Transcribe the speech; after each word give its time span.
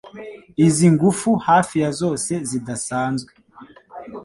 Izi 0.65 0.83
Ingufu 0.89 1.29
hafi 1.47 1.75
ya 1.83 1.89
zose 2.01 2.31
ntidasanzwe 2.47 3.31